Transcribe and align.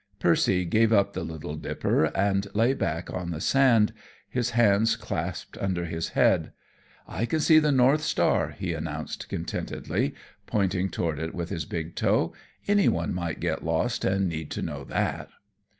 Percy 0.17 0.65
gave 0.65 0.91
up 0.91 1.13
the 1.13 1.23
Little 1.23 1.53
Dipper 1.55 2.05
and 2.17 2.47
lay 2.55 2.73
back 2.73 3.13
on 3.13 3.29
the 3.29 3.39
sand, 3.39 3.93
his 4.27 4.49
hands 4.57 4.95
clasped 4.95 5.59
under 5.59 5.85
his 5.85 6.07
head. 6.17 6.53
"I 7.07 7.27
can 7.27 7.39
see 7.39 7.59
the 7.59 7.71
North 7.71 8.01
Star," 8.01 8.49
he 8.49 8.73
announced, 8.73 9.29
contentedly, 9.29 10.15
pointing 10.47 10.89
toward 10.89 11.19
it 11.19 11.35
with 11.35 11.49
his 11.51 11.65
big 11.65 11.93
toe. 11.95 12.33
"Any 12.67 12.87
one 12.87 13.13
might 13.13 13.39
get 13.39 13.63
lost 13.63 14.03
and 14.03 14.27
need 14.27 14.49
to 14.49 14.63
know 14.63 14.85
that." 14.85 15.29